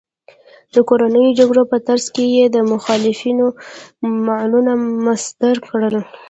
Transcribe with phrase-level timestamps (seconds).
[0.73, 3.47] د کورنیو جګړو په ترڅ کې یې د مخالفینو
[4.27, 4.71] مالونه
[5.05, 5.95] مصادره کړل